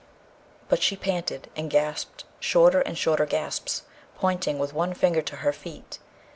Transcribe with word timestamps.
But 0.67 0.81
she 0.81 0.95
panted, 0.97 1.51
and 1.55 1.69
gasped 1.69 2.23
short 2.39 2.73
and 2.73 2.97
shorter 2.97 3.27
gasps, 3.27 3.83
pointing 4.15 4.57
with 4.57 4.73
one 4.73 4.95
finger 4.95 5.21
to 5.21 5.35
her 5.45 5.53
feet. 5.53 5.99